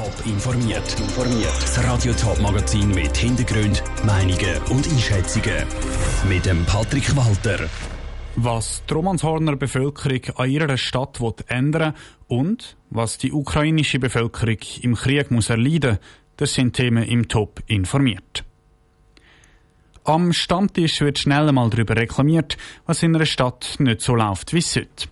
Top 0.00 0.24
informiert. 0.24 0.96
Das 1.60 1.84
Radio 1.84 2.14
Top 2.14 2.40
Magazin 2.40 2.88
mit 2.88 3.14
Hintergrund, 3.14 3.82
Meinungen 4.06 4.56
und 4.70 4.88
Einschätzungen 4.88 5.66
mit 6.26 6.46
dem 6.46 6.64
Patrick 6.64 7.14
Walter. 7.14 7.68
Was 8.34 8.82
die 8.88 8.94
Romanshorner 8.94 9.56
Bevölkerung 9.56 10.22
an 10.36 10.48
ihrer 10.48 10.78
Stadt 10.78 11.20
will 11.20 11.34
ändern 11.48 11.92
und 12.28 12.78
was 12.88 13.18
die 13.18 13.30
ukrainische 13.30 13.98
Bevölkerung 13.98 14.56
im 14.80 14.94
Krieg 14.94 15.30
muss 15.30 15.50
erleiden, 15.50 15.98
das 16.38 16.54
sind 16.54 16.76
Themen 16.76 17.04
im 17.04 17.28
Top 17.28 17.60
informiert. 17.66 18.44
Am 20.04 20.32
Stammtisch 20.32 21.02
wird 21.02 21.18
schnell 21.18 21.46
einmal 21.46 21.68
darüber 21.68 21.94
reklamiert, 21.94 22.56
was 22.86 23.02
in 23.02 23.14
einer 23.14 23.26
Stadt 23.26 23.74
nicht 23.80 24.00
so 24.00 24.14
läuft 24.14 24.54
wie 24.54 24.60
es 24.60 24.72
sollte. 24.72 25.08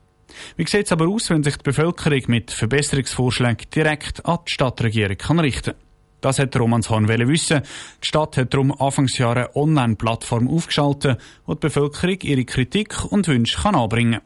Wie 0.57 0.67
sieht 0.67 0.87
es 0.87 0.93
aber 0.93 1.09
aus, 1.09 1.31
wenn 1.31 1.43
sich 1.43 1.57
die 1.57 1.65
Bevölkerung 1.65 2.23
mit 2.29 2.51
Verbesserungsvorschlägen 2.51 3.71
direkt 3.75 4.25
an 4.27 4.39
die 4.47 4.53
Stadtregierung 4.53 5.17
kann 5.17 5.41
richten 5.41 5.75
Das 6.21 6.39
hat 6.39 6.57
Romanshorn 6.57 7.09
wissen. 7.09 7.63
Die 8.03 8.07
Stadt 8.07 8.37
hat 8.37 8.53
darum 8.53 8.73
Anfangsjahr 8.73 9.37
eine 9.37 9.57
Online-Plattform 9.57 10.49
aufgeschaltet, 10.49 11.21
wo 11.47 11.55
die 11.55 11.61
Bevölkerung 11.61 12.19
ihre 12.23 12.45
Kritik 12.45 13.05
und 13.05 13.29
Wünsche 13.29 13.61
kann 13.63 13.75
anbringen 13.75 14.21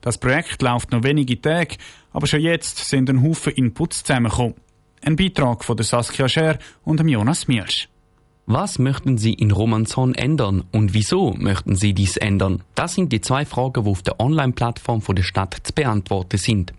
Das 0.00 0.18
Projekt 0.18 0.60
läuft 0.62 0.92
noch 0.92 1.02
wenige 1.02 1.40
Tage, 1.40 1.76
aber 2.12 2.26
schon 2.26 2.40
jetzt 2.40 2.78
sind 2.78 3.08
ein 3.08 3.22
Haufen 3.22 3.54
Inputs 3.54 4.04
zusammengekommen. 4.04 4.54
Ein 5.04 5.16
Beitrag 5.16 5.64
von 5.64 5.78
Saskia 5.78 6.28
Scher 6.28 6.58
und 6.84 7.00
Jonas 7.08 7.48
Mielsch. 7.48 7.88
Was 8.46 8.80
möchten 8.80 9.18
Sie 9.18 9.34
in 9.34 9.52
Romanzon 9.52 10.16
ändern 10.16 10.64
und 10.72 10.94
wieso 10.94 11.32
möchten 11.32 11.76
Sie 11.76 11.94
dies 11.94 12.16
ändern? 12.16 12.64
Das 12.74 12.94
sind 12.94 13.12
die 13.12 13.20
zwei 13.20 13.44
Fragen, 13.44 13.84
die 13.84 13.90
auf 13.90 14.02
der 14.02 14.18
Online-Plattform 14.18 15.00
der 15.10 15.22
Stadt 15.22 15.58
zu 15.62 15.72
beantworten 15.72 16.38
sind. 16.38 16.72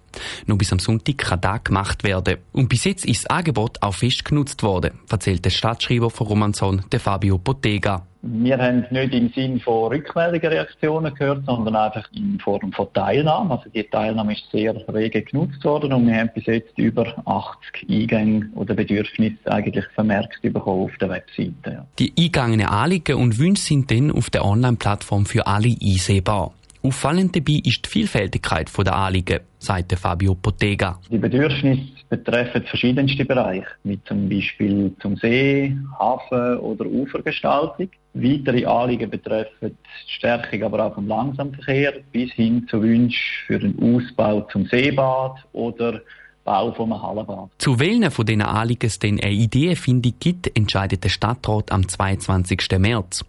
Nur 0.45 0.57
bis 0.57 0.73
am 0.73 0.79
Sonntag 0.79 1.19
kann 1.19 1.39
das 1.39 1.63
gemacht 1.63 2.03
werden. 2.03 2.37
Und 2.51 2.67
bis 2.67 2.83
jetzt 2.83 3.05
ist 3.05 3.23
das 3.23 3.29
Angebot 3.29 3.81
auch 3.81 3.95
fest 3.95 4.25
genutzt 4.25 4.61
worden, 4.61 4.99
erzählt 5.09 5.45
der 5.45 5.51
Stadtschreiber 5.51 6.09
von 6.09 6.27
Romanzon, 6.27 6.83
der 6.91 6.99
Fabio 6.99 7.37
Bottega. 7.37 8.05
Wir 8.25 8.57
haben 8.57 8.85
nicht 8.89 9.13
im 9.13 9.29
Sinn 9.33 9.59
von 9.59 9.91
Rückmeldungen, 9.91 10.47
Reaktionen 10.47 11.13
gehört, 11.13 11.45
sondern 11.45 11.75
einfach 11.75 12.09
in 12.15 12.39
Form 12.39 12.71
von 12.71 12.87
Teilnahme. 12.93 13.55
Also 13.55 13.69
die 13.69 13.83
Teilnahme 13.83 14.31
ist 14.31 14.49
sehr 14.49 14.73
rege 14.87 15.23
genutzt 15.23 15.61
worden 15.65 15.91
und 15.91 16.07
wir 16.07 16.15
haben 16.15 16.29
bis 16.33 16.45
jetzt 16.45 16.77
über 16.77 17.21
80 17.25 17.89
Eingänge 17.89 18.49
oder 18.55 18.75
Bedürfnisse 18.75 19.51
eigentlich 19.51 19.83
vermerkt 19.93 20.41
bekommen 20.41 20.85
auf 20.85 20.97
der 21.01 21.09
Webseite. 21.09 21.53
Ja. 21.65 21.85
Die 21.99 22.13
eingegangenen 22.17 22.67
Anliegen 22.67 23.17
und 23.17 23.39
Wünsche 23.39 23.63
sind 23.63 23.91
dann 23.91 24.09
auf 24.09 24.29
der 24.29 24.45
Online-Plattform 24.45 25.25
für 25.25 25.45
alle 25.45 25.75
einsehbar. 25.81 26.53
Auffallend 26.81 27.35
dabei 27.35 27.59
ist 27.63 27.85
die 27.85 27.89
Vielfältigkeit 27.89 28.69
der 28.77 28.95
Anliegen, 28.95 29.39
sagt 29.57 29.91
Fabio 29.99 30.35
Bottega. 30.35 30.97
Die 31.11 31.17
Bedürfnisse 31.17 31.81
betreffen 32.09 32.63
verschiedenste 32.63 33.25
Bereiche, 33.25 33.67
wie 33.83 34.01
zum 34.03 34.29
Beispiel 34.29 34.93
zum 35.01 35.17
See, 35.17 35.75
Hafen 35.99 36.57
oder 36.59 36.85
Ufergestaltung. 36.85 37.89
Weitere 38.13 38.65
Anliegen 38.65 39.09
betreffen 39.09 39.75
die 39.75 40.11
Stärkung 40.13 40.63
aber 40.63 40.85
auch 40.85 40.93
vom 40.93 41.07
Langsamverkehr 41.07 41.93
bis 42.11 42.31
hin 42.33 42.67
zu 42.69 42.81
Wünschen 42.81 43.45
für 43.47 43.59
den 43.59 43.75
Ausbau 43.81 44.41
zum 44.51 44.67
Seebad 44.67 45.43
oder 45.51 46.01
Bau 46.43 46.73
von 46.73 46.91
einem 46.91 47.01
Hallenbad. 47.01 47.49
Zu 47.57 47.79
welchen 47.79 48.11
von 48.11 48.25
diesen 48.25 48.41
Anliegen 48.41 48.85
es 48.85 48.99
denn 48.99 49.19
eine 49.19 49.31
Ideenfindung 49.31 50.13
gibt, 50.19 50.55
entscheidet 50.55 51.03
der 51.03 51.09
Stadtrat 51.09 51.71
am 51.71 51.87
22. 51.87 52.59
März. 52.77 53.25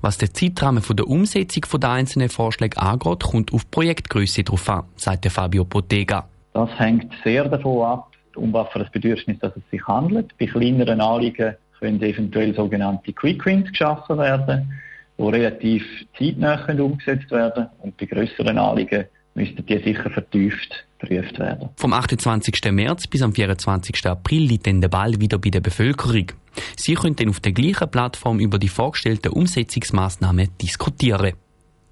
Was 0.00 0.18
der 0.18 0.32
Zeitrahmen 0.32 0.82
von 0.82 0.96
der 0.96 1.08
Umsetzung 1.08 1.80
der 1.80 1.90
einzelnen 1.90 2.28
Vorschläge 2.28 2.78
angeht, 2.78 3.22
kommt 3.22 3.52
auf 3.52 3.70
Projektgröße 3.70 4.44
drauf 4.44 4.68
an, 4.68 4.84
sagt 4.96 5.26
Fabio 5.30 5.64
Bottega. 5.64 6.28
Das 6.52 6.70
hängt 6.78 7.12
sehr 7.24 7.48
davon 7.48 7.82
ab, 7.84 8.10
um 8.34 8.52
was 8.52 8.68
für 8.68 8.80
ein 8.80 8.88
Bedürfnis 8.92 9.38
dass 9.38 9.56
es 9.56 9.62
sich 9.70 9.86
handelt. 9.86 10.36
Bei 10.38 10.46
kleineren 10.46 11.00
Anliegen 11.00 11.54
können 11.78 12.02
eventuell 12.02 12.54
sogenannte 12.54 13.12
Quick 13.12 13.44
Wins 13.46 13.70
geschaffen 13.70 14.18
werden, 14.18 14.72
die 15.18 15.22
relativ 15.22 15.84
zeitnah 16.18 16.64
umgesetzt 16.78 17.30
werden 17.30 17.66
und 17.82 17.96
bei 17.96 18.06
größeren 18.06 18.58
Anliegen 18.58 19.06
müssten 19.34 19.64
die 19.66 19.78
sicher 19.78 20.10
vertieft 20.10 20.86
geprüft 20.98 21.38
werden. 21.38 21.68
Vom 21.76 21.92
28. 21.92 22.72
März 22.72 23.06
bis 23.06 23.22
am 23.22 23.32
24. 23.32 24.06
April 24.06 24.42
liegt 24.42 24.66
dann 24.66 24.80
der 24.80 24.88
Ball 24.88 25.20
wieder 25.20 25.38
bei 25.38 25.50
der 25.50 25.60
Bevölkerung. 25.60 26.32
Sie 26.76 26.94
können 26.94 27.16
dann 27.16 27.28
auf 27.28 27.40
der 27.40 27.52
gleichen 27.52 27.90
Plattform 27.90 28.40
über 28.40 28.58
die 28.58 28.68
vorgestellten 28.68 29.32
Umsetzungsmaßnahmen 29.32 30.48
diskutieren. 30.60 31.34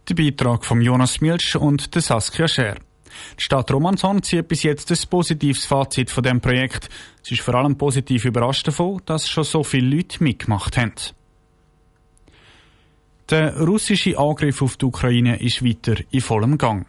Der 0.08 0.14
Beitrag 0.14 0.64
von 0.64 0.80
Jonas 0.80 1.20
Milch 1.20 1.56
und 1.56 1.94
der 1.94 2.02
Saskia 2.02 2.48
Scher. 2.48 2.76
Die 3.38 3.42
Stadt 3.42 3.70
Romanshorn 3.70 4.22
zieht 4.22 4.48
bis 4.48 4.62
jetzt 4.62 4.90
ein 4.90 5.08
positives 5.08 5.66
Fazit 5.66 6.10
von 6.10 6.22
dem 6.22 6.40
Projekt. 6.40 6.88
Sie 7.22 7.34
ist 7.34 7.42
vor 7.42 7.54
allem 7.54 7.76
positiv 7.76 8.24
überrascht 8.24 8.66
davon, 8.68 9.00
dass 9.06 9.28
schon 9.28 9.44
so 9.44 9.62
viele 9.62 9.96
Leute 9.96 10.22
mitgemacht 10.22 10.76
haben. 10.76 10.94
Der 13.30 13.58
russische 13.58 14.18
Angriff 14.18 14.60
auf 14.60 14.76
die 14.76 14.84
Ukraine 14.84 15.40
ist 15.40 15.64
weiter 15.64 15.96
in 16.10 16.20
vollem 16.20 16.58
Gang. 16.58 16.86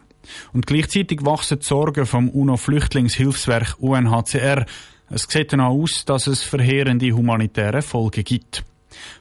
Und 0.52 0.66
gleichzeitig 0.66 1.24
wachsen 1.24 1.60
die 1.60 1.64
Sorgen 1.64 2.04
vom 2.04 2.28
UNO-Flüchtlingshilfswerk 2.28 3.76
UNHCR. 3.78 4.66
Es 5.08 5.26
sieht 5.28 5.52
danach 5.52 5.68
aus, 5.68 6.04
dass 6.04 6.26
es 6.26 6.42
verheerende 6.42 7.12
humanitäre 7.12 7.80
Folgen 7.80 8.24
gibt. 8.24 8.64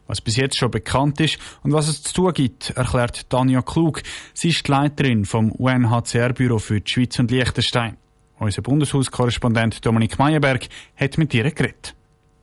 Was 0.08 0.22
bis 0.22 0.36
jetzt 0.36 0.58
schon 0.58 0.72
bekannt 0.72 1.20
ist 1.20 1.38
und 1.64 1.74
was 1.74 1.88
es 1.88 2.04
zu 2.04 2.14
tun 2.14 2.34
gibt, 2.34 2.72
erklärt 2.72 3.30
Tanja 3.30 3.62
Klug. 3.62 4.02
Sie 4.34 4.50
ist 4.50 4.68
die 4.68 4.72
Leiterin 4.72 5.26
vom 5.26 5.52
UNHCR-Büro 5.52 6.60
für 6.60 6.82
die 6.82 6.92
Schweiz 6.92 7.20
und 7.20 7.32
Liechtenstein. 7.32 7.98
Unser 8.38 8.62
Bundeshauskorrespondent 8.62 9.86
Dominik 9.86 10.20
Meyerberg 10.20 10.68
hat 10.98 11.18
mit 11.18 11.34
ihr 11.34 11.50
geredet. 11.52 11.96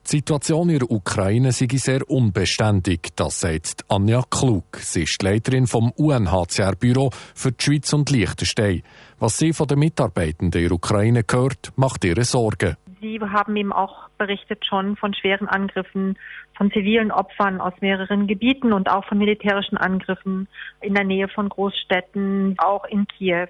Die 0.07 0.17
Situation 0.17 0.69
in 0.69 0.81
der 0.81 0.91
Ukraine 0.91 1.53
sei 1.53 1.69
sehr 1.75 2.09
unbeständig, 2.11 3.11
das 3.15 3.41
sagt 3.41 3.85
Anja 3.89 4.25
Klug. 4.29 4.65
Sie 4.81 5.03
ist 5.03 5.23
die 5.23 5.27
Leiterin 5.27 5.69
vom 5.69 5.93
UNHCR-Büro 5.93 7.11
für 7.35 7.53
die 7.53 7.65
Schweiz 7.65 7.93
und 7.93 8.11
Liechtenstein. 8.11 8.83
Was 9.21 9.39
sie 9.39 9.53
von 9.53 9.69
den 9.69 9.79
Mitarbeitenden 9.79 10.61
in 10.61 10.69
der 10.69 10.73
Ukraine 10.73 11.25
hört, 11.31 11.73
macht 11.77 12.05
ihre 12.05 12.25
Sorgen. 12.25 12.77
Sie 13.03 13.19
haben 13.21 13.57
eben 13.57 13.73
auch 13.73 14.09
berichtet 14.17 14.65
schon 14.65 14.97
von 14.97 15.13
schweren 15.13 15.49
Angriffen 15.49 16.17
von 16.57 16.71
zivilen 16.71 17.11
Opfern 17.11 17.61
aus 17.61 17.73
mehreren 17.81 18.29
Gebieten 18.29 18.73
und 18.73 18.89
auch 18.89 19.05
von 19.07 19.19
militärischen 19.19 19.77
Angriffen 19.77 20.47
in 20.81 20.95
der 20.95 21.03
Nähe 21.03 21.27
von 21.27 21.49
Großstädten, 21.49 22.55
auch 22.59 22.85
in 22.85 23.09
Kiew. 23.09 23.49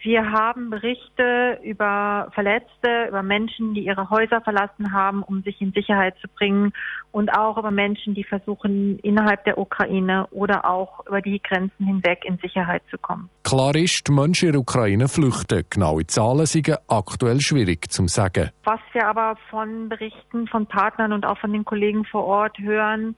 Wir 0.00 0.30
haben 0.30 0.70
Berichte 0.70 1.58
über 1.64 2.28
Verletzte, 2.32 3.06
über 3.08 3.24
Menschen, 3.24 3.74
die 3.74 3.84
ihre 3.84 4.08
Häuser 4.10 4.40
verlassen 4.40 4.92
haben, 4.92 5.24
um 5.24 5.42
sich 5.42 5.60
in 5.60 5.72
Sicherheit 5.72 6.14
zu 6.20 6.28
bringen 6.28 6.72
und 7.10 7.36
auch 7.36 7.58
über 7.58 7.72
Menschen, 7.72 8.14
die 8.14 8.22
versuchen, 8.22 9.00
innerhalb 9.00 9.44
der 9.44 9.58
Ukraine 9.58 10.28
oder 10.30 10.64
auch 10.70 11.04
über 11.06 11.20
die 11.20 11.42
Grenzen 11.42 11.84
hinweg 11.84 12.24
in 12.24 12.38
Sicherheit 12.38 12.82
zu 12.90 12.98
kommen. 12.98 13.28
Klar 13.42 13.74
ist, 13.74 14.06
die 14.06 14.12
Menschen 14.12 14.46
in 14.46 14.52
der 14.52 14.60
Ukraine 14.60 15.08
flüchten. 15.08 15.64
Genaue 15.68 16.06
Zahlen 16.06 16.46
sind 16.46 16.70
aktuell 16.86 17.40
schwierig 17.40 17.90
zu 17.90 18.06
sagen. 18.06 18.50
Was 18.64 18.80
wir 18.92 19.04
aber 19.04 19.36
von 19.50 19.88
Berichten 19.88 20.46
von 20.46 20.66
Partnern 20.66 21.12
und 21.12 21.26
auch 21.26 21.38
von 21.38 21.52
den 21.52 21.64
Kollegen 21.64 22.04
vor 22.04 22.24
Ort 22.24 22.56
hören, 22.58 23.16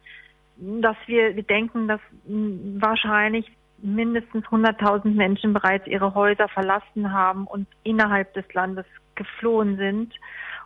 dass 0.57 0.97
wir, 1.07 1.37
wir 1.37 1.43
denken, 1.43 1.89
dass 1.89 2.01
wahrscheinlich 2.25 3.47
mindestens 3.83 4.45
100.000 4.47 5.15
Menschen 5.15 5.53
bereits 5.53 5.87
ihre 5.87 6.15
Häuser 6.15 6.49
verlassen 6.49 7.13
haben 7.13 7.47
und 7.47 7.67
innerhalb 7.83 8.33
des 8.35 8.45
Landes 8.53 8.87
geflohen 9.15 9.77
sind. 9.77 10.13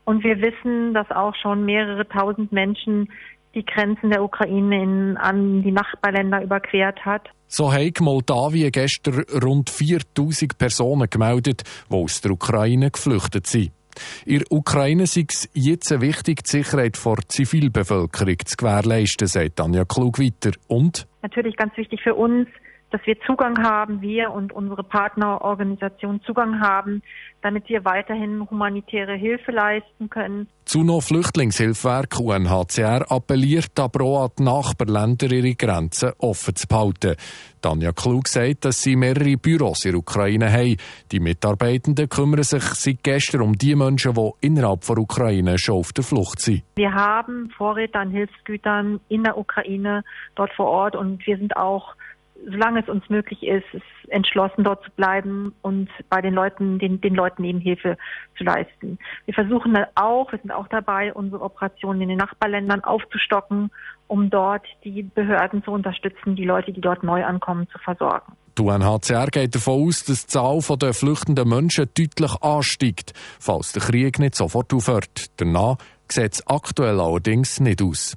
Und 0.04 0.22
wir 0.22 0.40
wissen, 0.40 0.94
dass 0.94 1.10
auch 1.10 1.34
schon 1.34 1.64
mehrere 1.64 2.06
tausend 2.08 2.52
Menschen 2.52 3.08
die 3.54 3.64
Grenzen 3.64 4.10
der 4.10 4.22
Ukraine 4.22 4.82
in, 4.82 5.16
an 5.16 5.62
die 5.62 5.72
Nachbarländer 5.72 6.42
überquert 6.42 7.04
hat. 7.04 7.28
So 7.46 7.72
hat 7.72 8.00
Moldawien 8.00 8.72
gestern 8.72 9.24
rund 9.42 9.70
4000 9.70 10.58
Personen 10.58 11.08
gemeldet, 11.08 11.62
die 11.88 11.94
aus 11.94 12.20
der 12.20 12.32
Ukraine 12.32 12.90
geflüchtet 12.90 13.46
sind. 13.46 13.72
In 14.26 14.38
der 14.38 14.50
Ukraine 14.50 15.04
ist 15.04 15.16
es 15.16 15.48
jetzt 15.52 16.00
wichtig, 16.00 16.42
die 16.42 16.50
Sicherheit 16.50 16.98
der 17.04 17.16
Zivilbevölkerung 17.28 18.38
zu 18.44 18.56
gewährleisten, 18.56 19.28
sagt 19.28 19.60
Anja 19.60 19.84
Klug 19.84 20.18
weiter. 20.18 20.50
Und? 20.66 21.06
Natürlich 21.22 21.56
ganz 21.56 21.76
wichtig 21.76 22.00
für 22.02 22.14
uns, 22.14 22.48
dass 22.94 23.04
wir 23.06 23.20
Zugang 23.26 23.60
haben, 23.60 24.02
wir 24.02 24.30
und 24.30 24.52
unsere 24.52 24.84
Partnerorganisationen 24.84 26.22
Zugang 26.22 26.60
haben, 26.60 27.02
damit 27.42 27.68
wir 27.68 27.84
weiterhin 27.84 28.48
humanitäre 28.48 29.16
Hilfe 29.16 29.50
leisten 29.50 30.08
können. 30.08 30.46
Zu 30.64 30.84
noch 30.84 31.00
Flüchtlingshilfswerk 31.00 32.20
UNHCR 32.20 33.10
appelliert 33.10 33.80
aber 33.80 34.04
auch 34.04 34.24
an 34.26 34.30
die 34.38 34.44
Nachbarländer, 34.44 35.32
ihre 35.32 35.56
Grenzen 35.56 36.12
offen 36.18 36.54
zu 36.54 36.68
behalten. 36.68 37.16
Tanja 37.60 37.90
Klug 37.90 38.28
sagt, 38.28 38.64
dass 38.64 38.80
sie 38.80 38.94
mehrere 38.94 39.36
Büros 39.38 39.84
in 39.84 39.90
der 39.90 39.98
Ukraine 39.98 40.52
haben. 40.52 40.76
Die 41.10 41.18
Mitarbeitenden 41.18 42.08
kümmern 42.08 42.44
sich 42.44 42.62
seit 42.62 43.02
gestern 43.02 43.40
um 43.40 43.54
die 43.54 43.74
Menschen, 43.74 44.14
die 44.14 44.30
innerhalb 44.40 44.82
der 44.82 44.98
Ukraine 44.98 45.58
schon 45.58 45.78
auf 45.78 45.92
der 45.92 46.04
Flucht 46.04 46.40
sind. 46.40 46.62
Wir 46.76 46.92
haben 46.92 47.50
Vorräte 47.56 47.98
an 47.98 48.12
Hilfsgütern 48.12 49.00
in 49.08 49.24
der 49.24 49.36
Ukraine 49.36 50.04
dort 50.36 50.52
vor 50.54 50.66
Ort 50.66 50.94
und 50.94 51.26
wir 51.26 51.36
sind 51.38 51.56
auch 51.56 51.96
solange 52.50 52.80
es 52.80 52.88
uns 52.88 53.08
möglich 53.08 53.42
ist, 53.42 53.66
ist 53.72 53.82
entschlossen 54.08 54.64
dort 54.64 54.84
zu 54.84 54.90
bleiben 54.92 55.54
und 55.62 55.88
bei 56.10 56.20
den 56.20 56.34
Leuten, 56.34 56.78
den, 56.78 57.00
den 57.00 57.14
Leuten 57.14 57.44
eben 57.44 57.60
Hilfe 57.60 57.96
zu 58.36 58.44
leisten. 58.44 58.98
Wir 59.24 59.34
versuchen 59.34 59.74
dann 59.74 59.86
auch, 59.94 60.30
wir 60.32 60.38
sind 60.38 60.50
auch 60.50 60.68
dabei, 60.68 61.12
unsere 61.12 61.42
Operationen 61.42 62.02
in 62.02 62.08
den 62.10 62.18
Nachbarländern 62.18 62.84
aufzustocken, 62.84 63.70
um 64.06 64.30
dort 64.30 64.66
die 64.84 65.02
Behörden 65.02 65.62
zu 65.64 65.70
unterstützen, 65.70 66.36
die 66.36 66.44
Leute, 66.44 66.72
die 66.72 66.80
dort 66.80 67.02
neu 67.02 67.24
ankommen, 67.24 67.68
zu 67.70 67.78
versorgen. 67.78 68.34
Die 68.56 68.62
UNHCR 68.62 69.26
geht 69.26 69.54
davon 69.54 69.88
aus, 69.88 70.04
dass 70.04 70.26
die 70.26 70.32
Zahl 70.32 70.60
der 70.78 70.94
flüchtenden 70.94 71.48
Menschen 71.48 71.88
deutlich 71.96 72.40
ansteigt, 72.40 73.12
falls 73.40 73.72
der 73.72 73.82
Krieg 73.82 74.18
nicht 74.18 74.36
sofort 74.36 74.72
aufhört. 74.72 75.26
Danach 75.38 75.76
sieht 76.08 76.34
es 76.34 76.46
aktuell 76.46 77.00
allerdings 77.00 77.58
nicht 77.58 77.82
aus. 77.82 78.16